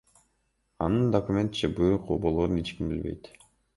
[0.85, 3.35] Анын документ же буйрук болорун эч ким билбейт.